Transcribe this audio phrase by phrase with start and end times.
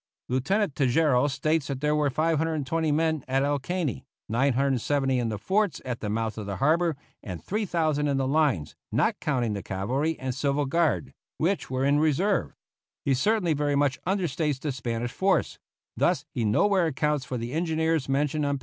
[0.29, 5.79] Lieutenant Tejeiro states that there were 520 men at El Caney, 970 in the forts
[5.85, 10.17] at the mouth of the harbor, and 3,000 in the lines, not counting the cavalry
[10.19, 12.55] and civil guard which were in reserve.
[13.05, 15.59] He certainly very much understates the Spanish force;
[15.95, 18.59] thus he nowhere accounts for the engineers mentioned on p.